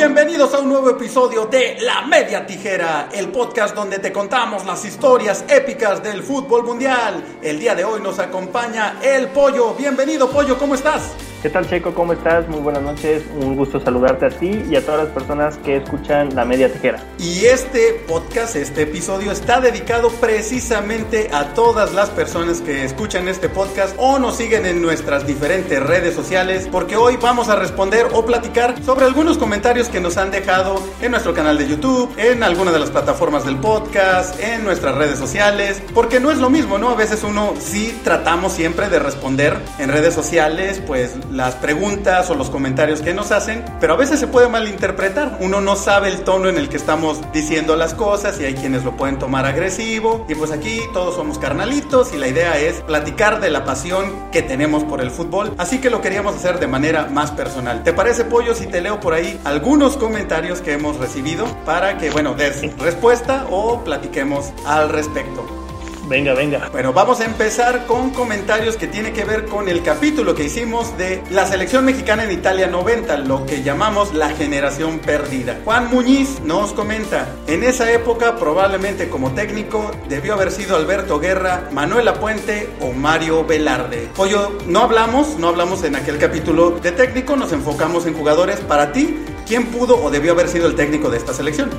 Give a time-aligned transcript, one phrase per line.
[0.00, 4.82] Bienvenidos a un nuevo episodio de La Media Tijera, el podcast donde te contamos las
[4.86, 7.22] historias épicas del fútbol mundial.
[7.42, 9.74] El día de hoy nos acompaña el Pollo.
[9.74, 11.12] Bienvenido Pollo, ¿cómo estás?
[11.42, 11.94] ¿Qué tal Checo?
[11.94, 12.46] ¿Cómo estás?
[12.48, 13.22] Muy buenas noches.
[13.40, 17.02] Un gusto saludarte a ti y a todas las personas que escuchan La Media Tijera.
[17.18, 23.48] Y este podcast, este episodio está dedicado precisamente a todas las personas que escuchan este
[23.48, 28.26] podcast o nos siguen en nuestras diferentes redes sociales porque hoy vamos a responder o
[28.26, 32.70] platicar sobre algunos comentarios que nos han dejado en nuestro canal de YouTube, en alguna
[32.70, 36.90] de las plataformas del podcast, en nuestras redes sociales, porque no es lo mismo, ¿no?
[36.90, 42.34] A veces uno sí tratamos siempre de responder en redes sociales, pues las preguntas o
[42.34, 45.38] los comentarios que nos hacen, pero a veces se puede malinterpretar.
[45.40, 48.84] Uno no sabe el tono en el que estamos diciendo las cosas y hay quienes
[48.84, 50.24] lo pueden tomar agresivo.
[50.28, 54.42] Y pues aquí todos somos carnalitos y la idea es platicar de la pasión que
[54.42, 55.54] tenemos por el fútbol.
[55.58, 57.82] Así que lo queríamos hacer de manera más personal.
[57.82, 62.10] ¿Te parece, Pollo, si te leo por ahí algunos comentarios que hemos recibido para que,
[62.10, 65.69] bueno, des respuesta o platiquemos al respecto?
[66.10, 66.68] Venga, venga.
[66.72, 70.98] Bueno, vamos a empezar con comentarios que tiene que ver con el capítulo que hicimos
[70.98, 75.60] de la selección mexicana en Italia 90, lo que llamamos la generación perdida.
[75.64, 81.68] Juan Muñiz nos comenta, en esa época probablemente como técnico debió haber sido Alberto Guerra,
[81.70, 84.08] Manuel Apuente o Mario Velarde.
[84.16, 88.58] Pollo, no hablamos, no hablamos en aquel capítulo de técnico, nos enfocamos en jugadores.
[88.58, 89.16] Para ti,
[89.46, 91.70] ¿quién pudo o debió haber sido el técnico de esta selección?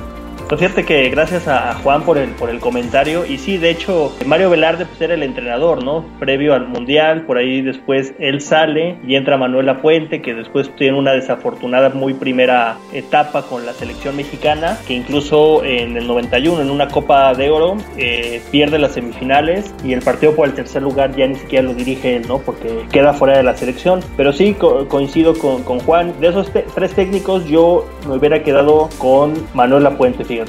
[0.52, 3.24] Pues fíjate que gracias a Juan por el, por el comentario.
[3.24, 6.04] Y sí, de hecho, Mario Velarde pues, era el entrenador, ¿no?
[6.18, 10.98] Previo al Mundial, por ahí después él sale y entra Manuel Puente, que después tiene
[10.98, 16.70] una desafortunada muy primera etapa con la selección mexicana, que incluso en el 91, en
[16.70, 21.16] una Copa de Oro, eh, pierde las semifinales y el partido por el tercer lugar
[21.16, 22.36] ya ni siquiera lo dirige él, ¿no?
[22.40, 24.00] Porque queda fuera de la selección.
[24.18, 26.12] Pero sí, coincido con, con, Juan.
[26.20, 30.41] De esos tres técnicos, yo me hubiera quedado con Manuel Puente, fíjate.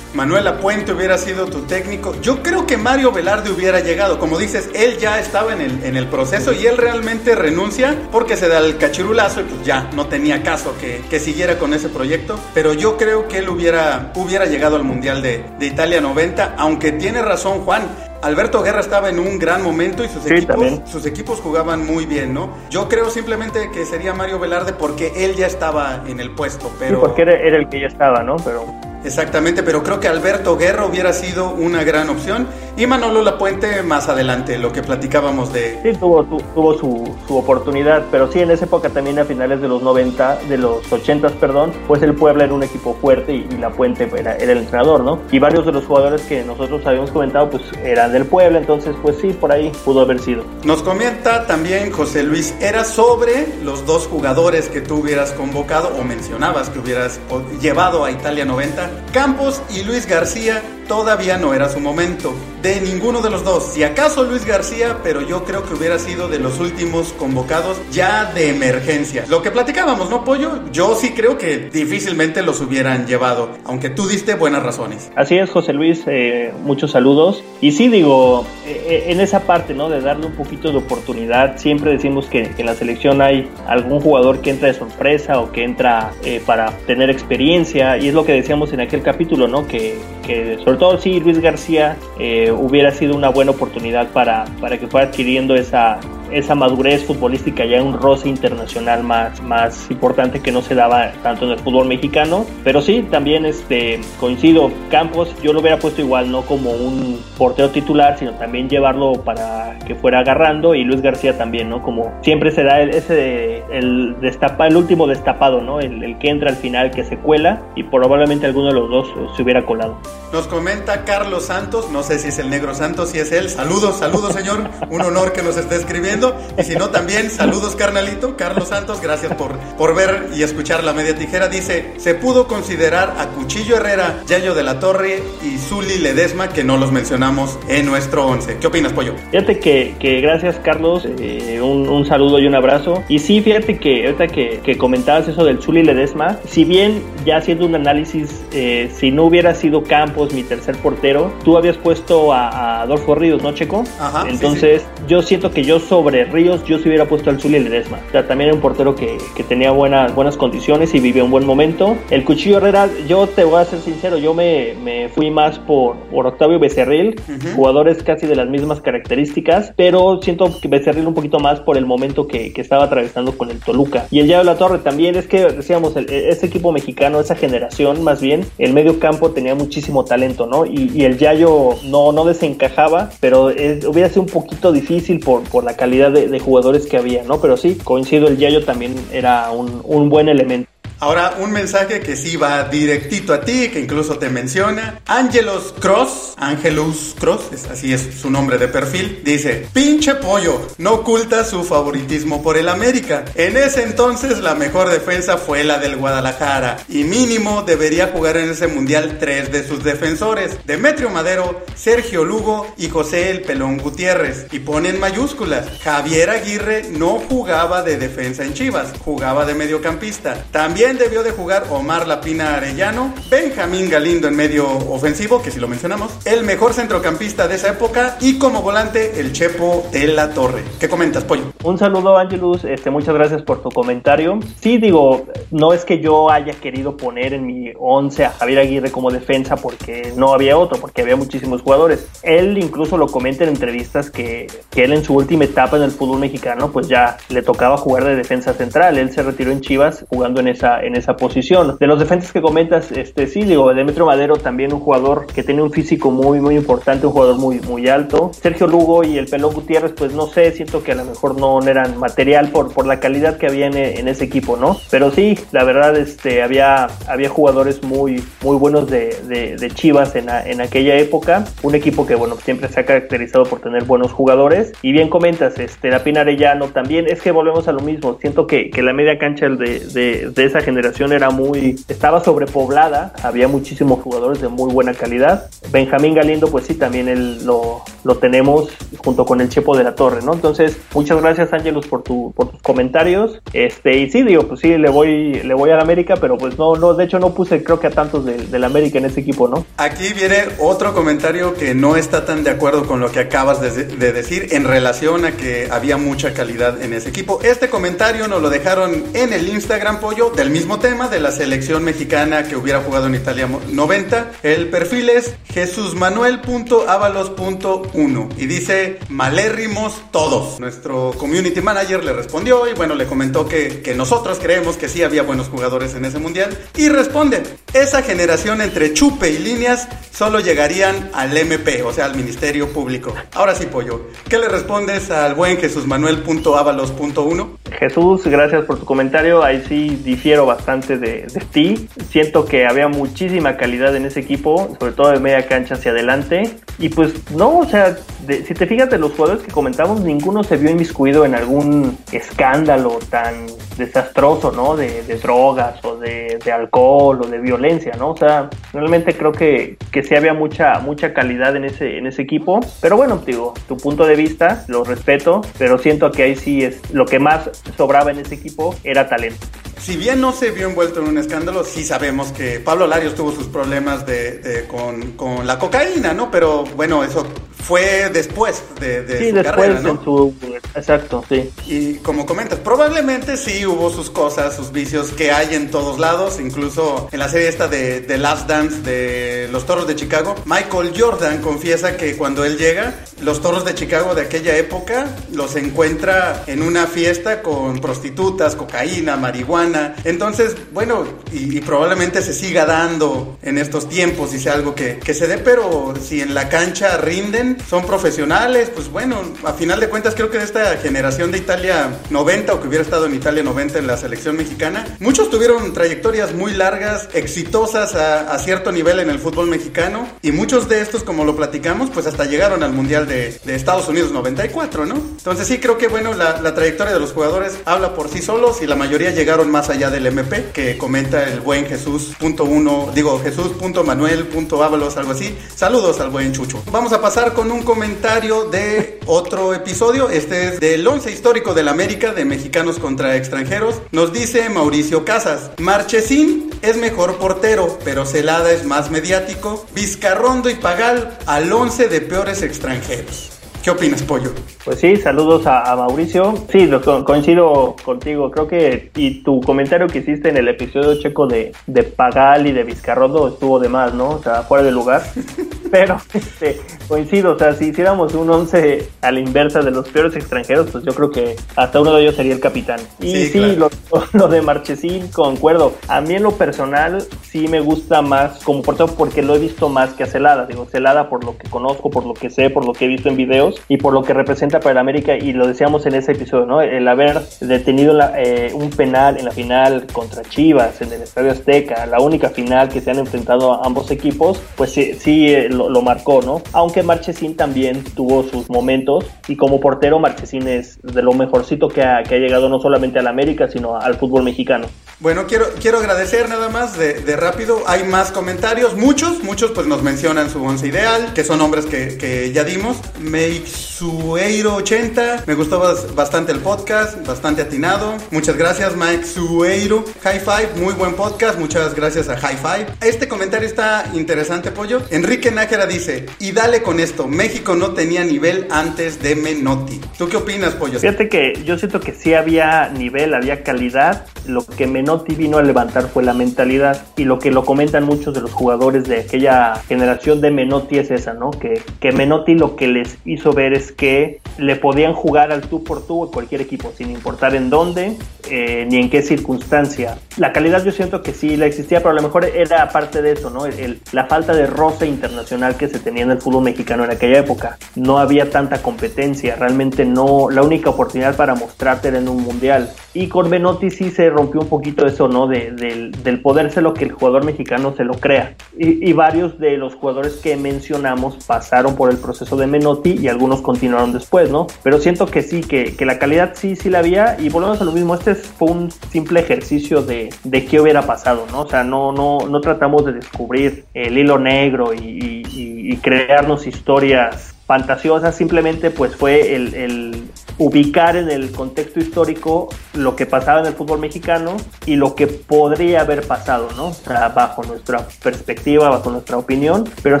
[0.14, 2.14] Manuel Apuente hubiera sido tu técnico.
[2.22, 4.18] Yo creo que Mario Velarde hubiera llegado.
[4.20, 8.36] Como dices, él ya estaba en el, en el proceso y él realmente renuncia porque
[8.36, 11.88] se da el cachirulazo y pues ya no tenía caso que, que siguiera con ese
[11.88, 12.38] proyecto.
[12.54, 16.92] Pero yo creo que él hubiera, hubiera llegado al Mundial de, de Italia 90, aunque
[16.92, 17.82] tiene razón Juan.
[18.22, 22.32] Alberto Guerra estaba en un gran momento y sus, equipos, sus equipos jugaban muy bien,
[22.32, 22.56] ¿no?
[22.70, 26.96] Yo creo simplemente que sería Mario Velarde porque él ya estaba en el puesto, pero...
[26.96, 28.36] Sí, porque era, era el que ya estaba, ¿no?
[28.36, 28.64] Pero...
[29.04, 34.08] Exactamente, pero creo que Alberto Guerra hubiera sido una gran opción y Manolo Lapuente más
[34.08, 35.78] adelante, lo que platicábamos de...
[35.82, 39.68] Sí, tuvo, tuvo su, su, oportunidad, pero sí, en esa época también a finales de
[39.68, 43.68] los 90, de los 80, perdón, pues el Puebla era un equipo fuerte y, La
[43.68, 45.20] Lapuente era, era, el entrenador, ¿no?
[45.30, 49.18] Y varios de los jugadores que nosotros habíamos comentado, pues eran del Puebla, entonces pues
[49.20, 50.44] sí, por ahí pudo haber sido.
[50.64, 56.04] Nos comenta también José Luis, era sobre los dos jugadores que tú hubieras convocado o
[56.04, 57.20] mencionabas que hubieras
[57.60, 62.34] llevado a Italia 90 Campos y Luis García todavía no era su momento.
[62.62, 63.72] De ninguno de los dos.
[63.74, 68.32] Si acaso Luis García, pero yo creo que hubiera sido de los últimos convocados ya
[68.32, 69.24] de emergencia.
[69.28, 70.70] Lo que platicábamos, ¿no, Pollo?
[70.72, 75.10] Yo sí creo que difícilmente los hubieran llevado, aunque tú diste buenas razones.
[75.14, 77.44] Así es, José Luis, eh, muchos saludos.
[77.60, 79.90] Y sí, digo, eh, eh, en esa parte, ¿no?
[79.90, 84.40] De darle un poquito de oportunidad, siempre decimos que, en la selección hay algún jugador
[84.40, 86.12] que entra de sorpresa o que entra
[86.46, 89.66] para tener experiencia, y es lo que decíamos en aquel capítulo, ¿no?
[89.66, 94.78] Que, que sobre todo sí, Luis García eh, hubiera sido una buena oportunidad para, para
[94.78, 100.52] que fuera adquiriendo esa, esa madurez futbolística ya un roce internacional más, más importante que
[100.52, 102.46] no se daba tanto en el fútbol mexicano.
[102.62, 107.70] Pero sí, también este, coincido, Campos yo lo hubiera puesto igual, no como un portero
[107.70, 111.82] titular, sino también llevarlo para que fuera agarrando y Luis García también, ¿no?
[111.82, 115.80] Como siempre se da el, ese, el, destapa, el último destapado, ¿no?
[115.80, 119.08] El, el que entra al final, que se cuela y probablemente alguno de los dos
[119.36, 119.98] se hubiera colado.
[120.32, 123.48] Nos comenta Carlos Santos, no sé si es el negro Santos, si es él.
[123.50, 126.13] Saludos, saludos señor, un honor que nos esté escribiendo.
[126.58, 128.36] Y si no, también saludos, carnalito.
[128.36, 131.48] Carlos Santos, gracias por, por ver y escuchar la media tijera.
[131.48, 136.64] Dice: Se pudo considerar a Cuchillo Herrera, Yayo de la Torre y Zuli Ledesma, que
[136.64, 138.58] no los mencionamos en nuestro 11.
[138.58, 139.14] ¿Qué opinas, Pollo?
[139.30, 141.06] Fíjate que, que gracias, Carlos.
[141.18, 143.02] Eh, un, un, saludo y un abrazo.
[143.08, 147.38] Y sí, fíjate que ahorita que, que comentabas eso del Zuli Ledesma, si bien ya
[147.38, 152.32] haciendo un análisis, eh, si no hubiera sido Campos mi tercer portero, tú habías puesto
[152.32, 153.84] a, a Adolfo Ríos, ¿no, Checo?
[154.28, 158.00] Entonces, yo siento que yo sobre Ríos, yo se hubiera puesto al Zuli Ledesma.
[158.08, 161.30] O sea, también era un portero que, que tenía buenas, buenas condiciones y vivió un
[161.30, 161.96] buen momento.
[162.10, 165.96] El Cuchillo Herrera, yo te voy a ser sincero, yo me, me fui más por,
[166.10, 167.20] por Octavio Becerril,
[167.54, 171.86] jugadores casi de las mismas características, pero siento que Becerril un poquito más por el
[171.86, 174.06] momento que, que estaba atravesando con el Toluca.
[174.10, 178.02] Y el Yayo La Torre también, es que decíamos, el, ese equipo mexicano, esa generación
[178.02, 180.64] más bien, el medio campo tenía muchísimo talento, ¿no?
[180.64, 184.93] Y, y el Yayo no, no desencajaba, pero hubiera sido un poquito difícil
[185.24, 187.40] por, por la calidad de, de, jugadores que había, ¿no?
[187.40, 190.68] Pero sí, coincido, el Yayo también era un, un buen elemento.
[191.00, 195.00] Ahora, un mensaje que sí va directito a ti, que incluso te menciona.
[195.06, 201.44] Angelos Cross, Angelus Cross, así es su nombre de perfil, dice, pinche pollo, no oculta
[201.44, 203.24] su favoritismo por el América.
[203.34, 208.50] En ese entonces la mejor defensa fue la del Guadalajara y mínimo debería jugar en
[208.50, 214.46] ese mundial tres de sus defensores, Demetrio Madero, Sergio Lugo y José El Pelón Gutiérrez.
[214.52, 220.44] Y ponen mayúsculas, Javier Aguirre no jugaba de defensa en Chivas, jugaba de mediocampista.
[220.50, 225.66] También debió de jugar Omar Lapina Arellano, Benjamín Galindo en medio ofensivo, que si lo
[225.66, 230.62] mencionamos, el mejor centrocampista de esa época y como volante el Chepo de la Torre.
[230.78, 231.44] ¿Qué comentas, Pollo?
[231.64, 234.38] Un saludo, Angelus, este, muchas gracias por tu comentario.
[234.60, 238.92] Sí, digo, no es que yo haya querido poner en mi 11 a Javier Aguirre
[238.92, 242.06] como defensa porque no había otro, porque había muchísimos jugadores.
[242.22, 245.92] Él incluso lo comenta en entrevistas que, que él en su última etapa en el
[245.92, 248.98] fútbol mexicano, pues ya le tocaba jugar de defensa central.
[248.98, 251.76] Él se retiró en Chivas jugando en esa en esa posición.
[251.78, 255.62] De los defensas que comentas, este sí, digo, Demetrio Madero también un jugador que tiene
[255.62, 258.30] un físico muy, muy importante, un jugador muy, muy alto.
[258.32, 261.60] Sergio Lugo y el Pelón Gutiérrez, pues no sé, siento que a lo mejor no
[261.62, 264.78] eran material por, por la calidad que había en, ese equipo, ¿no?
[264.90, 270.28] Pero sí, la verdad, este, había, había jugadores muy, muy buenos de, de, Chivas en,
[270.28, 271.44] en aquella época.
[271.62, 274.72] Un equipo que, bueno, siempre se ha caracterizado por tener buenos jugadores.
[274.82, 278.18] Y bien comentas, este, la Pina Arellano también, es que volvemos a lo mismo.
[278.20, 283.12] Siento que, que la media cancha de, de, de esa generación era muy, estaba sobrepoblada,
[283.22, 285.48] había muchísimos jugadores de muy buena calidad.
[285.70, 290.22] Benjamín Galindo, pues sí, también lo, lo tenemos junto con el Chepo de la Torre,
[290.22, 290.34] ¿no?
[290.34, 293.40] Entonces, muchas gracias Ángelus por, tu, por tus comentarios.
[293.52, 296.76] Este, y sí, digo, pues sí, le voy, le voy al América, pero pues no,
[296.76, 299.48] no, de hecho no puse creo que a tantos del, del América en ese equipo,
[299.48, 299.66] ¿no?
[299.76, 303.84] Aquí viene otro comentario que no está tan de acuerdo con lo que acabas de,
[303.84, 307.40] de decir en relación a que había mucha calidad en ese equipo.
[307.42, 311.82] Este comentario nos lo dejaron en el Instagram, Pollo, del mismo tema de la selección
[311.82, 314.34] mexicana que hubiera jugado en Italia 90.
[314.44, 320.60] El perfil es jesusmanuel.avalos.1 y dice malérrimos todos.
[320.60, 325.02] Nuestro community manager le respondió y bueno, le comentó que, que nosotros creemos que sí
[325.02, 327.42] había buenos jugadores en ese mundial y responde,
[327.72, 333.12] esa generación entre chupe y líneas solo llegarían al MP, o sea, al Ministerio Público.
[333.32, 337.63] Ahora sí, Pollo, ¿qué le respondes al buen jesusmanuel.avalos.1?
[337.78, 339.42] Jesús, gracias por tu comentario.
[339.42, 341.88] Ahí sí difiero bastante de, ti.
[342.08, 346.42] Siento que había muchísima calidad en ese equipo, sobre todo de media cancha hacia adelante.
[346.78, 350.56] Y pues no, o sea, si te fijas de los jugadores que comentamos, ninguno se
[350.56, 354.76] vio inmiscuido en algún escándalo tan desastroso, ¿no?
[354.76, 358.10] De, drogas o de, alcohol o de violencia, ¿no?
[358.10, 362.22] O sea, realmente creo que, que sí había mucha, mucha calidad en ese, en ese
[362.22, 362.60] equipo.
[362.80, 366.92] Pero bueno, digo, tu punto de vista lo respeto, pero siento que ahí sí es
[366.92, 369.46] lo que más sobraba en ese equipo era talento
[369.84, 373.32] si bien no se vio envuelto en un escándalo, sí sabemos que Pablo Larios tuvo
[373.32, 376.30] sus problemas de, con, con, la cocaína, ¿no?
[376.30, 380.34] Pero bueno, eso fue después de, de sí, después de su,
[380.74, 381.50] exacto, sí.
[381.66, 386.38] Y como comentas, probablemente sí hubo sus cosas, sus vicios que hay en todos lados,
[386.40, 390.92] incluso en la serie esta de The Last Dance de los Toros de Chicago, Michael
[390.96, 396.44] Jordan confiesa que cuando él llega, los Toros de Chicago de aquella época los encuentra
[396.46, 399.94] en una fiesta con prostitutas, cocaína, marihuana.
[400.04, 405.14] Entonces, bueno, y, probablemente se siga dando en estos tiempos y sea algo que, que
[405.14, 409.88] se dé, pero si en la cancha rinden, son profesionales, pues bueno, a final de
[409.88, 410.44] cuentas creo que de
[410.82, 414.86] generación de Italia 90 o que hubiera estado en Italia 90 en la selección mexicana,
[415.00, 420.68] muchos tuvieron trayectorias muy largas, exitosas a, cierto nivel en el fútbol mexicano y muchos
[420.68, 424.96] de estos, como lo platicamos, pues hasta llegaron al Mundial de, Estados Unidos 94, ¿no?
[424.96, 428.66] Entonces sí creo que bueno, la, trayectoria de los jugadores habla por sí solos y
[428.66, 435.12] la mayoría llegaron más allá del MP que comenta el buen Jesús.1, digo Jesús.manuel.ábalos, algo
[435.12, 435.36] así.
[435.54, 436.62] Saludos al buen Chucho.
[436.70, 440.08] Vamos a pasar con un comentario de otro episodio.
[440.10, 443.80] Este es del 11 histórico del América de mexicanos contra extranjeros.
[443.92, 449.66] Nos dice Mauricio Casas: Marchesín es mejor portero, pero Celada es más mediático.
[449.74, 453.30] Vizcarrondo y Pagal al 11 de peores extranjeros.
[453.64, 454.30] ¿Qué opinas, Pollo?
[454.62, 456.34] Pues sí, saludos a, Mauricio.
[456.52, 456.68] Sí,
[457.06, 458.30] coincido contigo.
[458.30, 462.52] Creo que y tu comentario que hiciste en el episodio checo de, de Pagal y
[462.52, 464.10] de Vizcarrondo estuvo de más, ¿no?
[464.10, 465.02] O sea, fuera de lugar.
[465.74, 470.14] Pero este, coincido, o sea, si hiciéramos un 11 a la inversa de los peores
[470.14, 472.78] extranjeros, pues yo creo que hasta uno de ellos sería el capitán.
[473.00, 473.56] Y sí,
[474.12, 475.74] lo, de Marchesín, concuerdo.
[475.88, 479.68] A mí en lo personal sí me gusta más como portero porque lo he visto
[479.68, 480.46] más que a Celada.
[480.46, 483.08] Digo, Celada por lo que conozco, por lo que sé, por lo que he visto
[483.08, 485.16] en videos y por lo que representa para el América.
[485.16, 486.62] Y lo decíamos en ese episodio, ¿no?
[486.62, 491.84] El haber detenido eh, un penal en la final contra Chivas en el Estadio Azteca,
[491.86, 495.63] la única final que se han enfrentado a ambos equipos, pues sí, sí eh, lo,
[495.84, 496.42] marcó, ¿no?
[496.52, 501.82] Aunque Marchesín también tuvo sus momentos y como portero Marchesín es de lo mejorcito que
[501.82, 504.66] ha, llegado no solamente al América, sino al fútbol mexicano.
[505.00, 507.64] Bueno, quiero, quiero agradecer nada más de, rápido.
[507.66, 512.32] Hay más comentarios, muchos, muchos pues nos mencionan su once ideal, que son nombres que,
[512.32, 512.76] ya dimos.
[513.00, 515.60] Meixueiro80, me gustó
[515.94, 517.94] bastante el podcast, bastante atinado.
[518.10, 519.84] Muchas gracias, Mike Sueiro.
[520.02, 522.66] High Five, muy buen podcast, muchas gracias a High Five.
[522.80, 524.80] Este comentario está interesante, pollo.
[524.90, 529.78] Enrique Nájera dice: Y dale con esto, México no tenía nivel antes de Menotti.
[529.98, 530.78] ¿Tú qué opinas, pollo?
[530.78, 534.06] Fíjate que yo siento que sí había nivel, había calidad.
[534.26, 537.84] Lo que me Menotti vino a levantar fue la mentalidad y lo que lo comentan
[537.84, 541.30] muchos de los jugadores de aquella generación de Menotti es esa, ¿no?
[541.30, 545.62] Que, que Menotti lo que les hizo ver es que le podían jugar al tú
[545.62, 547.98] por tú a cualquier equipo, sin importar en dónde
[548.30, 549.98] eh, ni en qué circunstancia.
[550.16, 553.12] La calidad yo siento que sí la existía, pero a lo mejor era parte de
[553.12, 553.44] eso, ¿no?
[553.44, 557.18] El, la falta de roce internacional que se tenía en el fútbol mexicano en aquella
[557.18, 557.58] época.
[557.74, 562.70] No había tanta competencia, realmente no, la única oportunidad para mostrarte era en un mundial.
[562.94, 565.26] Y con Menotti sí se rompió un poquito eso, ¿no?
[565.26, 568.34] De, del poder ser lo que el jugador mexicano se lo crea.
[568.56, 573.42] Y, varios de los jugadores que mencionamos pasaron por el proceso de Menotti y algunos
[573.42, 574.46] continuaron después, ¿no?
[574.62, 577.72] Pero siento que sí, que, la calidad sí, sí la había y volvemos a lo
[577.72, 580.10] mismo, este fue un simple ejercicio de,
[580.48, 581.42] qué hubiera pasado, ¿no?
[581.42, 588.16] O sea, no, no, no tratamos de descubrir el hilo negro y crearnos historias fantasiosas,
[588.16, 590.08] simplemente pues fue el,
[590.38, 594.36] ubicar en el contexto histórico lo que pasaba en el fútbol mexicano
[594.66, 596.72] y lo que podría haber pasado, ¿no?
[597.14, 600.00] bajo nuestra perspectiva, bajo nuestra opinión, pero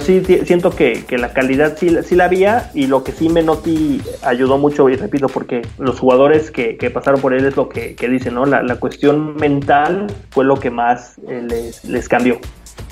[0.00, 4.58] sí siento que, que la calidad sí, la había y lo que sí Menotti ayudó
[4.58, 8.46] mucho, y repito, porque los jugadores que, pasaron por él es lo que, dicen, ¿no?
[8.46, 12.38] La, cuestión mental fue lo que más eh, les cambió.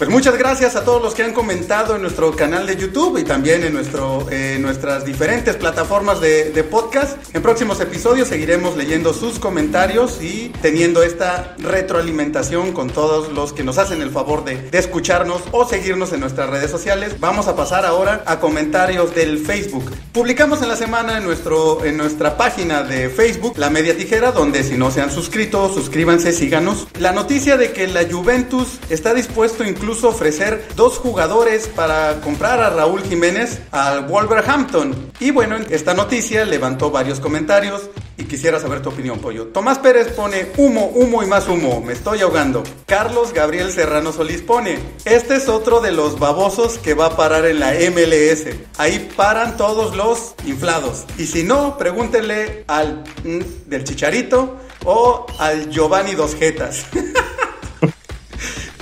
[0.02, 3.23] Pues muchas gracias a todos los que han comentado en nuestro canal de YouTube y
[3.23, 7.16] también en nuestro, eh, nuestras diferentes plataformas de, podcast.
[7.32, 13.62] En próximos episodios seguiremos leyendo sus comentarios y teniendo esta retroalimentación con todos los que
[13.62, 17.21] nos hacen el favor de, de escucharnos o seguirnos en nuestras redes sociales.
[17.21, 19.88] Vamos a pasar ahora a comentarios del Facebook.
[20.11, 24.64] Publicamos en la semana en, nuestro, en nuestra página de Facebook La Media Tijera, donde
[24.64, 26.88] si no se han suscrito, suscríbanse, síganos.
[26.99, 32.70] La noticia de que la Juventus está dispuesto incluso ofrecer dos jugadores para comprar a
[32.70, 35.12] Raúl Jiménez al Wolverhampton.
[35.20, 39.49] Y bueno, esta noticia levantó varios comentarios y quisiera saber tu opinión, Pollo.
[39.49, 42.62] Tomás Pérez pone humo, humo y más humo, me estoy ahogando.
[42.87, 47.46] Carlos Gabriel Serrano Solís pone, este es otro de los babosos que va a parar
[47.46, 48.54] en la MLS.
[48.78, 51.04] Ahí paran todos los inflados.
[51.18, 56.87] Y si no, pregúntenle al mm, del Chicharito o al Giovanni Dos Jetas.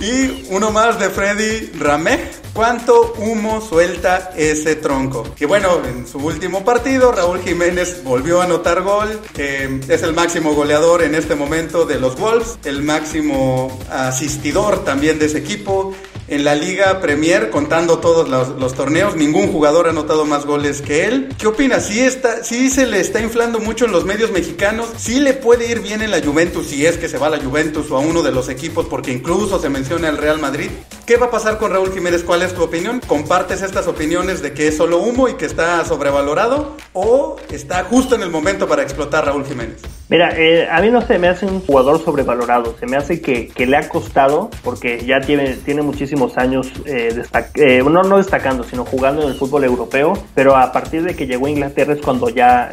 [0.01, 2.21] Y uno más de Freddy Ramej.
[2.55, 5.25] ¿Cuánto humo suelta ese tronco?
[5.39, 9.21] Y bueno, en su último partido, Raúl Jiménez volvió a anotar gol.
[9.37, 15.27] es el máximo goleador en este momento de los Wolves, el máximo asistidor también de
[15.27, 15.95] ese equipo
[16.31, 21.07] en la Liga Premier, contando todos los, torneos, ningún jugador ha anotado más goles que
[21.07, 21.29] él.
[21.37, 21.87] ¿Qué opinas?
[21.87, 25.69] Si, está, si se le está inflando mucho en los medios mexicanos, si le puede
[25.69, 28.01] ir bien en la Juventus, si es que se va a la Juventus o a
[28.01, 30.71] uno de los equipos, porque incluso se menciona el Real Madrid.
[31.05, 32.23] ¿Qué va a pasar con Raúl Jiménez?
[32.23, 33.01] ¿Cuál es tu opinión?
[33.05, 36.77] ¿Compartes estas opiniones de que es solo humo y que está sobrevalorado?
[36.93, 39.83] ¿O está justo en el momento para explotar Raúl Jiménez?
[40.09, 43.49] Mira, eh, a mí no se me hace un jugador sobrevalorado, se me hace que,
[43.49, 45.83] que le ha costado, porque ya tiene, tiene
[46.21, 47.23] muchísimos años, eh,
[47.55, 51.27] eh, no, no destacando, sino jugando en el fútbol europeo, pero a partir de que
[51.27, 52.71] llegó a Inglaterra es cuando ya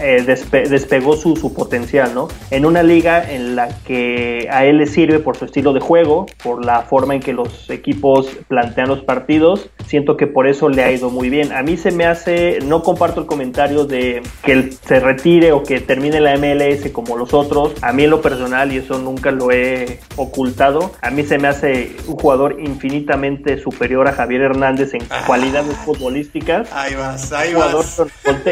[0.00, 2.28] despegó su, su potencial, ¿no?
[2.50, 6.26] En una liga en la que a él le sirve por su estilo de juego,
[6.42, 9.68] por la forma en que los los equipos plantean los partidos.
[9.86, 11.52] Siento que por eso le ha ido muy bien.
[11.52, 15.62] A mí se me hace, no comparto el comentario de que él se retire o
[15.62, 17.72] que termine la MLS como los otros.
[17.82, 21.48] A mí en lo personal, y eso nunca lo he ocultado, a mí se me
[21.48, 25.24] hace un jugador infinitamente superior a Javier Hernández en ah.
[25.26, 26.72] cualidades futbolísticas.
[26.72, 28.02] Ahí vas, ahí vas.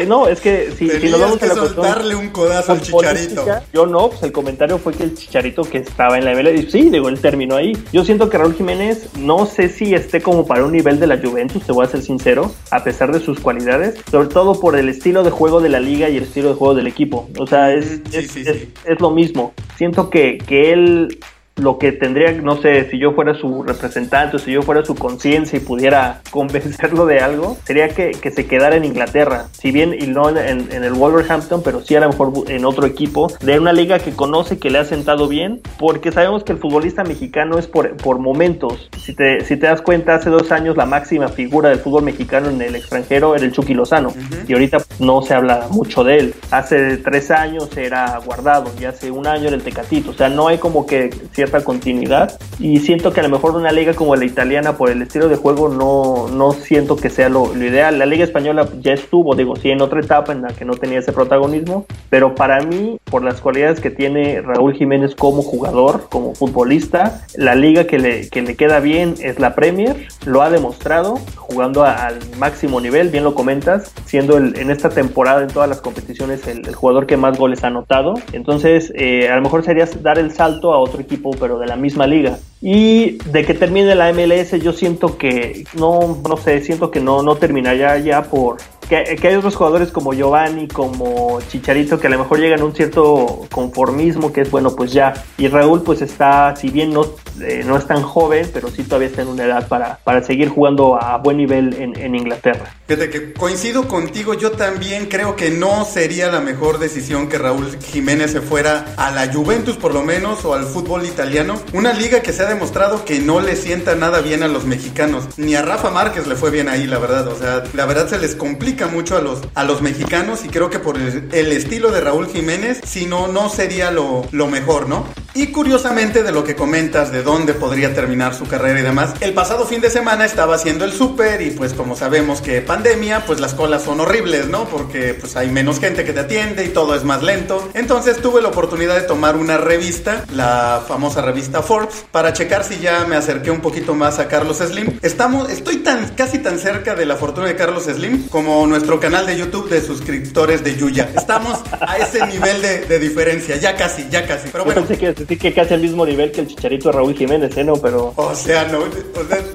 [0.07, 3.45] no, es que si, si vamos a la darle un codazo al Chicharito.
[3.73, 6.89] Yo no, pues el comentario fue que el Chicharito que estaba en la MLS, sí,
[6.89, 7.73] digo, él terminó ahí.
[7.91, 11.17] Yo siento que Raúl Jiménez no sé si esté como para un nivel de la
[11.17, 14.89] Juventus, te voy a ser sincero, a pesar de sus cualidades, sobre todo por el
[14.89, 17.29] estilo de juego de la liga y el estilo de juego del equipo.
[17.37, 19.53] O sea, es, es, es, lo mismo.
[19.77, 21.19] Siento que, que él
[21.61, 24.95] lo que tendría, no sé, si yo fuera su representante o si yo fuera su
[24.95, 29.45] conciencia y pudiera convencerlo de algo, sería que, que, se quedara en Inglaterra.
[29.51, 32.85] Si bien y no en, en, el Wolverhampton, pero sí a lo mejor en otro
[32.85, 36.57] equipo, de una liga que conoce, que le ha sentado bien, porque sabemos que el
[36.57, 38.89] futbolista mexicano es por, por momentos.
[38.97, 42.49] Si te, si te das cuenta, hace dos años la máxima figura del fútbol mexicano
[42.49, 44.13] en el extranjero era el Chucky Lozano,
[44.47, 46.35] y ahorita no se habla mucho de él.
[46.49, 50.47] Hace tres años era Guardado, y hace un año era el Tecatito, o sea, no
[50.47, 54.23] hay como que cierta continuidad y siento que a lo mejor una liga como la
[54.23, 57.99] italiana por el estilo de juego no, no siento que sea lo, ideal.
[57.99, 60.99] La liga española ya estuvo, digo, sí, en otra etapa en la que no tenía
[60.99, 66.33] ese protagonismo, pero para mí, por las cualidades que tiene Raúl Jiménez como jugador, como
[66.33, 71.19] futbolista, la liga que le, que le queda bien es la Premier, lo ha demostrado,
[71.35, 75.81] jugando al máximo nivel, bien lo comentas, siendo el, en esta temporada en todas las
[75.81, 78.13] competiciones el, jugador que más goles ha anotado.
[78.33, 81.75] Entonces, eh, a lo mejor sería dar el salto a otro equipo, pero de la
[81.75, 82.39] misma liga.
[82.61, 87.23] Y de que termine la MLS, yo siento que, no, no sé, siento que no,
[87.23, 88.57] no terminaría ya por,
[88.87, 92.75] que, hay otros jugadores como Giovanni, como Chicharito, que a lo mejor llegan a un
[92.75, 95.13] cierto conformismo, que es bueno, pues ya.
[95.37, 97.05] Y Raúl, pues está, si bien no,
[97.41, 100.49] eh, no es tan joven, pero sí todavía está en una edad para, para seguir
[100.49, 102.75] jugando a buen nivel en, Inglaterra.
[102.87, 107.77] Fíjate que coincido contigo, yo también creo que no sería la mejor decisión que Raúl
[107.79, 111.55] Jiménez se fuera a la Juventus, por lo menos, o al fútbol italiano.
[111.73, 115.25] Una liga que se ha demostrado que no le sienta nada bien a los mexicanos.
[115.37, 117.27] Ni a Rafa Márquez le fue bien ahí, la verdad.
[117.29, 120.69] O sea, la verdad se les complica mucho a los, a los mexicanos y creo
[120.69, 125.05] que por el, estilo de Raúl Jiménez, si no, no sería lo, lo mejor, ¿no?
[125.33, 129.33] Y curiosamente de lo que comentas, de dónde podría terminar su carrera y demás, el
[129.33, 133.39] pasado fin de semana estaba haciendo el súper y pues como sabemos que pandemia, pues
[133.39, 134.65] las colas son horribles, ¿no?
[134.65, 137.69] Porque pues hay menos gente que te atiende y todo es más lento.
[137.73, 142.79] Entonces tuve la oportunidad de tomar una revista, la famosa revista Forbes, para checar si
[142.79, 144.99] ya me acerqué un poquito más a Carlos Slim.
[145.01, 149.25] Estamos, estoy tan, casi tan cerca de la fortuna de Carlos Slim como nuestro canal
[149.25, 151.09] de YouTube de suscriptores de Yuya.
[151.15, 154.49] Estamos a ese nivel de, diferencia, ya casi, ya casi.
[154.51, 154.81] Pero bueno.
[154.81, 157.55] Yo pensé que decir que casi al mismo nivel que el Chicharito de Raúl Jiménez,
[157.57, 157.63] ¿eh?
[157.63, 158.13] No, pero...
[158.15, 158.83] O sea, no,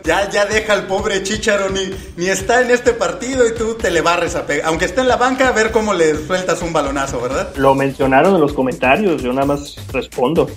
[0.05, 3.91] ya, ya deja al pobre Chicharo, ni, ni está en este partido y tú te
[3.91, 4.67] le barres a pegar.
[4.67, 7.55] Aunque esté en la banca, a ver cómo le sueltas un balonazo, ¿verdad?
[7.57, 10.51] Lo mencionaron en los comentarios, yo nada más respondo.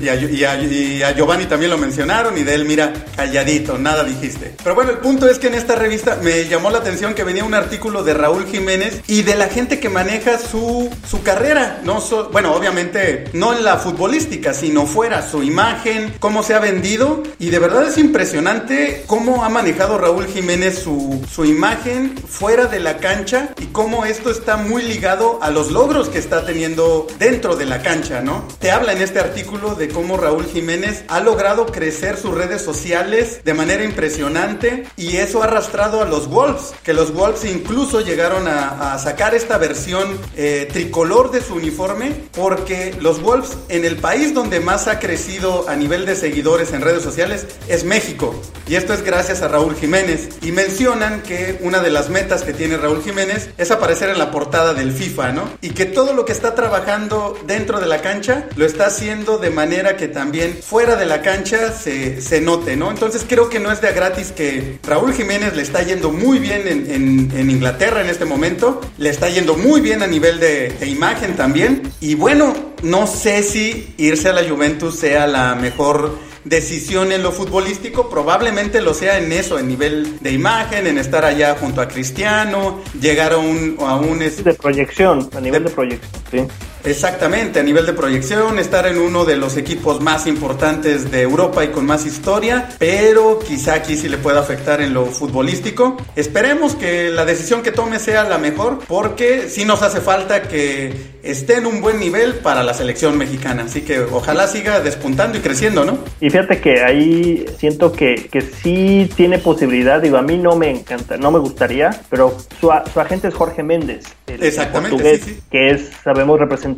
[0.00, 4.54] y, a, y a Giovanni también lo mencionaron y de él, mira, calladito, nada dijiste.
[4.62, 7.44] Pero bueno, el punto es que en esta revista me llamó la atención que venía
[7.44, 11.80] un artículo de Raúl Jiménez y de la gente que maneja su, su carrera.
[11.82, 17.22] No bueno, obviamente no la futbolística, sino fuera, su imagen, cómo se ha vendido.
[17.38, 22.80] Y de verdad es impresionante cómo ha manejado Raúl Jiménez su, su imagen fuera de
[22.80, 27.56] la cancha y cómo esto está muy ligado a los logros que está teniendo dentro
[27.56, 28.46] de la cancha, ¿no?
[28.58, 33.40] Te habla en este artículo de cómo Raúl Jiménez ha logrado crecer sus redes sociales
[33.42, 38.00] de manera impresionante y eso ha arrastrado a los Wolves, que los Wolves incluso incluso
[38.00, 43.96] llegaron a, sacar esta versión eh, tricolor de su uniforme porque los Wolves en el
[43.96, 48.34] país donde más ha crecido a nivel de seguidores en redes sociales es México.
[48.66, 50.28] Y esto es gracias a Raúl Jiménez.
[50.42, 54.30] Y mencionan que una de las metas que tiene Raúl Jiménez es aparecer en la
[54.30, 55.48] portada del FIFA, ¿no?
[55.60, 59.50] Y que todo lo que está trabajando dentro de la cancha lo está haciendo de
[59.50, 62.90] manera que también fuera de la cancha se, se note, ¿no?
[62.90, 66.68] Entonces creo que no es de gratis que Raúl Jiménez le está yendo muy bien
[66.68, 68.80] en, en, en Inglaterra en este momento.
[68.96, 71.82] Le está yendo muy bien a nivel de, imagen también.
[72.00, 77.32] Y bueno, no sé si irse a la Juventus sea la mejor decisión en lo
[77.32, 81.88] futbolístico, probablemente lo sea en eso, en nivel de imagen, en estar allá junto a
[81.88, 83.76] Cristiano, llegar a un...
[83.80, 86.48] A un de proyección, a nivel de, proyección,
[86.84, 91.64] Exactamente, a nivel de proyección, estar en uno de los equipos más importantes de Europa
[91.64, 95.96] y con más historia, pero quizá aquí sí le pueda afectar en lo futbolístico.
[96.16, 101.20] Esperemos que la decisión que tome sea la mejor, porque sí nos hace falta que
[101.22, 103.64] esté en un buen nivel para la selección mexicana.
[103.64, 105.98] Así que ojalá siga despuntando y creciendo, ¿no?
[106.20, 110.70] Y fíjate que ahí siento que, que sí tiene posibilidad, digo, a mí no me
[110.70, 115.34] encanta, no me gustaría, pero su, su agente es Jorge Méndez, el Exactamente, portugués, sí,
[115.34, 115.42] sí.
[115.50, 116.69] que es, sabemos, representante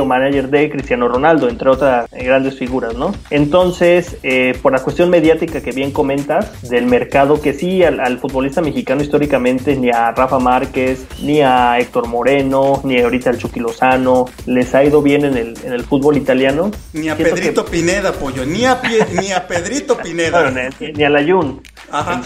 [0.00, 3.12] o manager de Cristiano Ronaldo, entre otras eh, grandes figuras, ¿no?
[3.30, 8.18] Entonces, eh, por la cuestión mediática que bien comentas, del mercado, que sí, al, al
[8.18, 13.60] futbolista mexicano históricamente, ni a Rafa Márquez, ni a Héctor Moreno, ni ahorita al Chucky
[13.60, 16.70] Lozano, les ha ido bien en el, en el fútbol italiano.
[16.92, 20.42] Ni a Pedrito que- Pineda, pollo, ni a, Pie- ni a Pedrito Pineda.
[20.50, 21.60] Bueno, ni, ni a la Jun.
[21.90, 22.22] Ajá.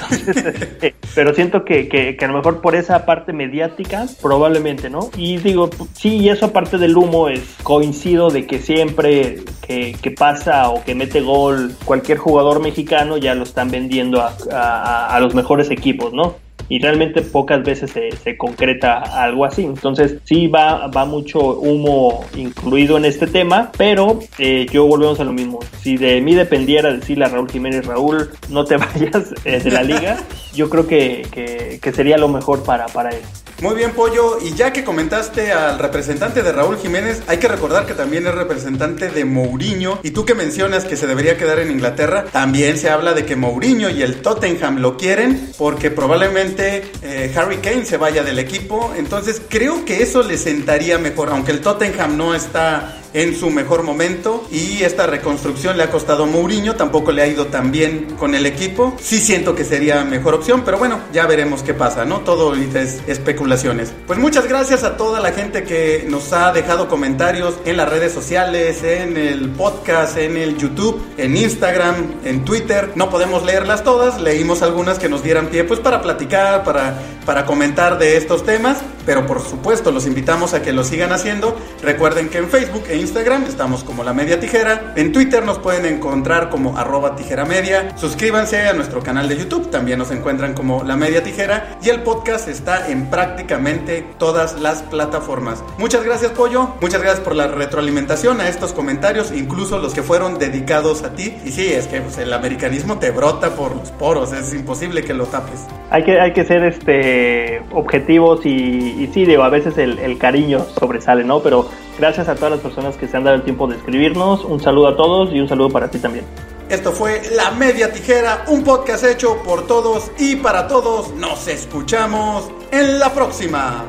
[0.82, 5.10] Eh, Pero siento que, que, que a lo mejor por esa parte mediática, probablemente, ¿no?
[5.16, 10.10] Y digo, sí, y eso aparte del humo, es coincido de que siempre que, que
[10.10, 15.70] pasa o que mete gol cualquier jugador mexicano, ya lo están vendiendo a, los mejores
[15.70, 16.36] equipos, ¿no?
[16.70, 19.64] Y realmente pocas veces se, se concreta algo así.
[19.64, 25.24] Entonces, sí va, va mucho humo incluido en este tema, pero eh, yo volvemos a
[25.24, 25.58] lo mismo.
[25.82, 29.82] Si de mí dependiera decirle a Raúl Jiménez, Raúl, no te vayas eh, de la
[29.82, 30.16] liga,
[30.54, 33.20] yo creo que, que- que sería lo mejor para, para él.
[33.62, 34.38] Muy bien, Pollo.
[34.42, 38.34] Y ya que comentaste al representante de Raúl Jiménez, hay que recordar que también es
[38.34, 39.98] representante de Mourinho.
[40.02, 43.36] Y tú que mencionas que se debería quedar en Inglaterra, también se habla de que
[43.36, 48.92] Mourinho y el Tottenham lo quieren porque probablemente eh, Harry Kane se vaya del equipo.
[48.96, 53.82] Entonces creo que eso le sentaría mejor, aunque el Tottenham no está en su mejor
[53.82, 58.16] momento y esta reconstrucción le ha costado a Mourinho, tampoco le ha ido tan bien
[58.18, 58.96] con el equipo.
[59.00, 62.20] Sí siento que sería mejor opción, pero bueno, ya veremos qué pasa, ¿no?
[62.20, 63.92] Todo es especulaciones.
[64.06, 68.12] Pues muchas gracias a toda la gente que nos ha dejado comentarios en las redes
[68.12, 72.92] sociales, en el podcast, en el YouTube, en Instagram, en Twitter.
[72.94, 77.46] No podemos leerlas todas, leímos algunas que nos dieran pie pues para platicar, para, para
[77.46, 81.56] comentar de estos temas, pero por supuesto los invitamos a que lo sigan haciendo.
[81.82, 85.86] Recuerden que en Facebook e Instagram estamos como La Media Tijera, en Twitter nos pueden
[85.86, 90.84] encontrar como arroba tijera media, suscríbanse a nuestro canal de YouTube, también nos encuentran como
[90.84, 95.64] La Media Tijera y el podcast está en prácticamente todas las plataformas.
[95.78, 100.38] Muchas gracias Pollo, muchas gracias por la retroalimentación a estos comentarios, incluso los que fueron
[100.38, 101.34] dedicados a ti.
[101.44, 105.14] Y sí, es que pues, el americanismo te brota por los poros, es imposible que
[105.14, 105.66] lo tapes.
[105.90, 111.24] Hay que, hay que ser este objetivos y, sí, digo, a veces el cariño sobresale,
[111.24, 111.40] ¿no?
[111.40, 111.68] Pero
[112.00, 114.44] gracias a todas las personas que se han dado el tiempo de escribirnos.
[114.44, 116.24] Un saludo a todos y un saludo para ti también.
[116.70, 121.12] Esto fue La Media Tijera, un podcast hecho por todos y para todos.
[121.14, 123.84] Nos escuchamos en la próxima.